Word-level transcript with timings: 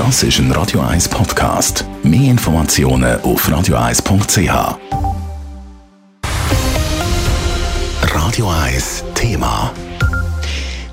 Das 0.00 0.22
ist 0.22 0.38
ein 0.38 0.50
Radio 0.52 0.80
1 0.80 1.10
Podcast. 1.10 1.84
Mehr 2.02 2.30
Informationen 2.30 3.20
auf 3.20 3.46
radio1.ch. 3.46 4.78
Radio 8.14 8.48
1 8.48 9.04
Thema. 9.14 9.74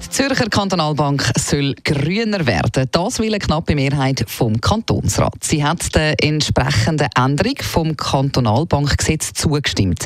Die 0.03 0.09
Zürcher 0.09 0.49
Kantonalbank 0.49 1.31
soll 1.37 1.73
grüner 1.85 2.45
werden. 2.45 2.89
Das 2.91 3.19
will 3.19 3.29
eine 3.29 3.39
knappe 3.39 3.75
Mehrheit 3.75 4.25
vom 4.27 4.59
Kantonsrat. 4.59 5.41
Sie 5.41 5.63
hat 5.63 5.95
der 5.95 6.21
entsprechenden 6.21 7.07
Änderung 7.15 7.55
vom 7.61 7.95
Kantonalbankgesetz 7.95 9.31
zugestimmt. 9.31 10.03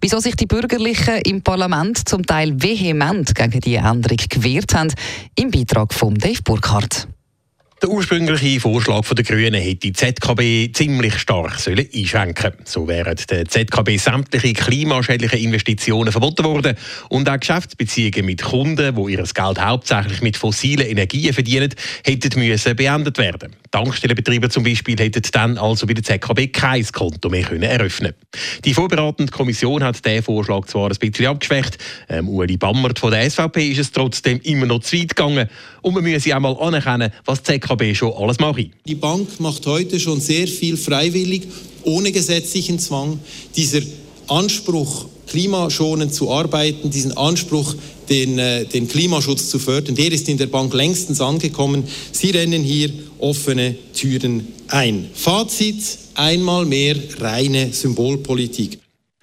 Wieso 0.00 0.20
sich 0.20 0.36
die 0.36 0.46
Bürgerlichen 0.46 1.20
im 1.26 1.42
Parlament 1.42 2.08
zum 2.08 2.24
Teil 2.24 2.54
vehement 2.62 3.34
gegen 3.34 3.60
die 3.60 3.74
Änderung 3.74 4.16
gewehrt 4.30 4.74
haben, 4.74 4.94
im 5.34 5.50
Beitrag 5.50 5.92
von 5.92 6.14
Dave 6.14 6.40
Burkhardt. 6.42 7.08
Der 7.80 7.90
ursprüngliche 7.90 8.58
Vorschlag 8.58 9.06
der 9.08 9.24
Grünen 9.24 9.54
hätte 9.54 9.76
die 9.76 9.92
ZKB 9.92 10.72
ziemlich 10.72 11.16
stark 11.16 11.60
sollen 11.60 11.86
So 12.64 12.88
wären 12.88 13.16
der 13.30 13.46
ZKB 13.46 13.98
sämtliche 13.98 14.52
klimaschädlichen 14.52 15.38
Investitionen 15.38 16.10
verboten 16.10 16.44
worden 16.44 16.76
und 17.08 17.30
auch 17.30 17.38
Geschäftsbeziehungen 17.38 18.26
mit 18.26 18.42
Kunden, 18.42 18.96
die 18.96 19.12
ihr 19.12 19.22
Geld 19.22 19.64
hauptsächlich 19.64 20.22
mit 20.22 20.36
fossilen 20.36 20.88
Energien 20.88 21.32
verdienen, 21.32 21.72
hätten 22.04 22.36
müssen 22.40 22.74
beendet 22.74 23.16
werden. 23.18 23.54
Tankstellenbetreiber 23.70 24.50
zum 24.50 24.64
Beispiel 24.64 24.96
hätten 24.98 25.22
dann 25.32 25.58
also 25.58 25.86
bei 25.86 25.94
der 25.94 26.04
ZKB 26.04 26.52
kein 26.52 26.86
Konto 26.86 27.28
mehr 27.28 27.42
können 27.42 27.62
eröffnen 27.62 28.14
Die 28.64 28.74
vorbereitende 28.74 29.32
Kommission 29.32 29.82
hat 29.82 30.04
diesen 30.04 30.22
Vorschlag 30.22 30.66
zwar 30.66 30.90
ein 30.90 30.96
bisschen 30.98 31.26
abgeschwächt, 31.26 31.78
ähm, 32.08 32.28
Ueli 32.28 32.56
Bammert 32.56 32.98
von 32.98 33.10
der 33.10 33.28
SVP 33.28 33.70
ist 33.70 33.78
es 33.78 33.92
trotzdem 33.92 34.40
immer 34.42 34.66
noch 34.66 34.80
zu 34.80 34.96
weit 34.96 35.14
gegangen 35.14 35.48
und 35.82 35.94
man 35.94 36.02
müsse 36.02 36.36
auch 36.36 36.40
mal 36.40 36.56
anerkennen, 36.58 37.12
was 37.24 37.42
die 37.42 37.52
ZKB 37.52 37.94
schon 37.94 38.12
alles 38.12 38.38
mache. 38.38 38.70
Die 38.86 38.94
Bank 38.94 39.40
macht 39.40 39.66
heute 39.66 40.00
schon 40.00 40.20
sehr 40.20 40.48
viel 40.48 40.76
freiwillig, 40.76 41.48
ohne 41.84 42.12
gesetzlichen 42.12 42.78
Zwang. 42.78 43.20
Dieser 43.56 43.80
Anspruch, 44.28 45.06
klimaschonend 45.26 46.14
zu 46.14 46.30
arbeiten, 46.30 46.90
diesen 46.90 47.16
Anspruch, 47.16 47.74
den, 48.08 48.38
äh, 48.38 48.64
den 48.64 48.88
Klimaschutz 48.88 49.48
zu 49.50 49.58
fördern, 49.58 49.94
der 49.94 50.12
ist 50.12 50.28
in 50.28 50.38
der 50.38 50.46
Bank 50.46 50.72
längstens 50.72 51.20
angekommen. 51.20 51.84
Sie 52.12 52.30
rennen 52.30 52.62
hier 52.62 52.90
offene 53.18 53.76
Türen 53.94 54.48
ein. 54.68 55.10
Fazit, 55.12 55.76
einmal 56.14 56.64
mehr 56.64 56.96
reine 57.20 57.72
Symbolpolitik. 57.72 58.78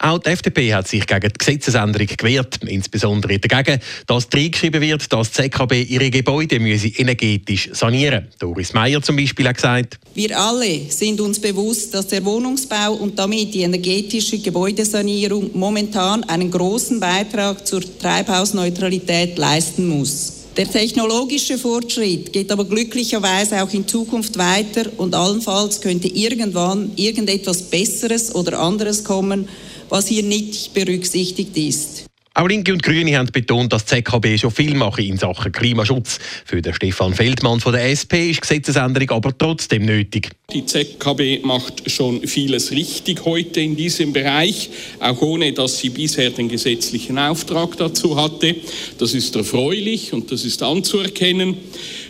Auch 0.06 0.20
die 0.20 0.30
FDP 0.30 0.72
hat 0.72 0.88
sich 0.88 1.08
gegen 1.08 1.30
die 1.30 1.34
Gesetzesänderung 1.36 2.06
gewehrt, 2.06 2.60
insbesondere 2.64 3.40
dagegen, 3.40 3.82
dass 4.06 4.28
reingeschrieben 4.32 4.80
wird, 4.80 5.12
dass 5.12 5.32
die 5.32 5.50
ZKB 5.50 5.82
ihre 5.82 6.12
Gebäude 6.12 6.60
müsse 6.60 6.90
energetisch 6.90 7.72
sanieren 7.74 8.26
müsse. 8.26 8.38
Doris 8.38 8.74
Meyer 8.74 9.02
zum 9.02 9.16
Beispiel 9.16 9.48
hat 9.48 9.56
gesagt, 9.56 9.98
Wir 10.14 10.40
alle 10.40 10.82
sind 10.90 11.20
uns 11.22 11.42
bewusst, 11.42 11.92
dass 11.96 12.06
der 12.06 12.24
Wohnungsbau 12.24 12.94
und 12.94 13.18
damit 13.18 13.56
die 13.56 13.62
energetische 13.62 14.38
Gebäudesanierung 14.38 15.50
momentan 15.56 16.24
einen 16.26 16.52
großen 16.52 17.00
Beitrag 17.00 17.66
zur 17.66 17.82
Treibhausneutralität 17.98 19.36
leisten 19.40 19.88
muss. 19.88 20.34
Der 20.56 20.70
technologische 20.70 21.58
Fortschritt 21.58 22.32
geht 22.32 22.52
aber 22.52 22.66
glücklicherweise 22.66 23.62
auch 23.62 23.74
in 23.74 23.88
Zukunft 23.88 24.38
weiter 24.38 24.86
und 24.98 25.16
allenfalls 25.16 25.82
könnte 25.82 26.08
irgendwann 26.08 26.92
irgendetwas 26.96 27.64
Besseres 27.64 28.34
oder 28.36 28.60
anderes 28.60 29.04
kommen, 29.04 29.50
was 29.90 30.08
hier 30.08 30.24
nicht 30.24 30.74
berücksichtigt 30.74 31.56
ist. 31.58 32.05
Auch 32.38 32.50
Linke 32.50 32.74
und 32.74 32.84
Grüne 32.84 33.18
haben 33.18 33.32
betont, 33.32 33.72
dass 33.72 33.86
die 33.86 34.04
ZKB 34.04 34.38
schon 34.38 34.52
viel 34.52 34.76
mache 34.76 35.02
in 35.02 35.16
Sachen 35.16 35.54
Klimaschutz. 35.54 36.20
Für 36.44 36.62
den 36.62 36.74
Stefan 36.74 37.14
Feldmann 37.14 37.62
von 37.62 37.72
der 37.72 37.90
SP 37.96 38.28
ist 38.30 38.42
Gesetzesänderung 38.42 39.10
aber 39.12 39.38
trotzdem 39.38 39.86
nötig. 39.86 40.32
Die 40.52 40.66
ZKB 40.66 41.46
macht 41.46 41.90
schon 41.90 42.28
vieles 42.28 42.72
richtig 42.72 43.24
heute 43.24 43.62
in 43.62 43.78
diesem 43.78 44.12
Bereich, 44.12 44.70
auch 45.00 45.22
ohne 45.22 45.54
dass 45.54 45.80
sie 45.80 45.92
bisher 45.92 46.30
den 46.30 46.50
gesetzlichen 46.50 47.18
Auftrag 47.18 47.78
dazu 47.78 48.22
hatte. 48.22 48.58
Das 48.98 49.14
ist 49.14 49.34
erfreulich 49.38 50.12
und 50.12 50.30
das 50.30 50.44
ist 50.44 50.62
anzuerkennen. 50.62 51.56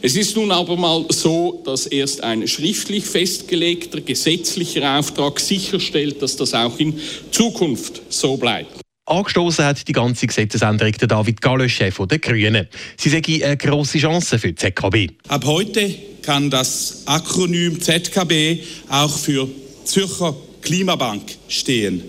Es 0.02 0.16
ist 0.16 0.36
nun 0.36 0.52
aber 0.52 0.76
mal 0.76 1.06
so, 1.10 1.62
dass 1.64 1.86
erst 1.86 2.24
ein 2.24 2.48
schriftlich 2.48 3.06
festgelegter 3.06 4.02
gesetzlicher 4.02 4.98
Auftrag 4.98 5.40
sicherstellt, 5.40 6.24
dass 6.24 6.36
das 6.36 6.56
auch 6.56 6.80
in 6.80 7.00
Zukunft 7.30 8.02
so 8.10 8.38
bleibt. 8.38 8.85
Angestoßen 9.08 9.64
hat 9.66 9.88
die 9.88 9.92
ganze 9.92 10.26
Gesetzesänderung 10.26 10.94
der 10.94 11.08
David 11.08 11.40
Gallo, 11.40 11.68
Chef 11.68 12.00
der 12.10 12.18
Grünen. 12.18 12.68
Sie 12.98 13.10
sehen 13.10 13.44
eine 13.44 13.56
grosse 13.56 14.00
Chance 14.00 14.40
für 14.40 14.48
die 14.48 14.56
ZKB. 14.56 15.12
Ab 15.28 15.46
heute 15.46 15.94
kann 16.24 16.50
das 16.50 17.04
Akronym 17.06 17.80
ZKB 17.80 18.64
auch 18.90 19.16
für 19.16 19.48
Zürcher 19.84 20.36
Klimabank 20.62 21.22
stehen. 21.48 22.02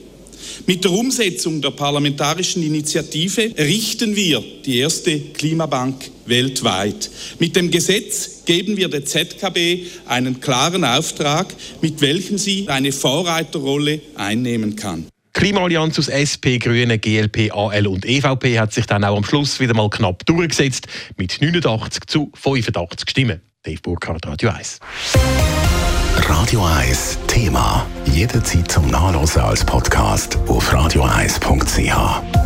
Mit 0.66 0.84
der 0.84 0.92
Umsetzung 0.92 1.60
der 1.60 1.72
parlamentarischen 1.72 2.62
Initiative 2.62 3.56
errichten 3.58 4.16
wir 4.16 4.42
die 4.64 4.78
erste 4.78 5.20
Klimabank 5.20 6.10
weltweit. 6.24 7.10
Mit 7.38 7.56
dem 7.56 7.70
Gesetz 7.70 8.44
geben 8.46 8.78
wir 8.78 8.88
der 8.88 9.04
ZKB 9.04 9.86
einen 10.06 10.40
klaren 10.40 10.84
Auftrag, 10.84 11.54
mit 11.82 12.00
welchem 12.00 12.38
sie 12.38 12.68
eine 12.68 12.92
Vorreiterrolle 12.92 14.00
einnehmen 14.14 14.76
kann. 14.76 15.06
Klimaallianz 15.36 15.98
aus 15.98 16.08
SP, 16.08 16.56
Grüne, 16.56 16.98
GLP, 16.98 17.52
AL 17.52 17.86
und 17.86 18.06
EVP 18.06 18.58
hat 18.58 18.72
sich 18.72 18.86
dann 18.86 19.04
auch 19.04 19.18
am 19.18 19.22
Schluss 19.22 19.60
wieder 19.60 19.74
mal 19.74 19.90
knapp 19.90 20.24
durchgesetzt 20.24 20.86
mit 21.18 21.42
89 21.42 22.06
zu 22.06 22.32
85 22.34 23.10
Stimmen. 23.10 23.42
Dave 23.62 23.78
Burkhardt, 23.82 24.26
Radio 24.26 24.48
1. 24.48 24.80
Radio 26.16 26.64
1 26.64 27.18
Thema. 27.26 27.86
Jederzeit 28.06 28.72
zum 28.72 28.90
Nachlesen 28.90 29.42
als 29.42 29.62
Podcast 29.62 30.38
auf 30.48 30.72
radio1.ch. 30.72 32.45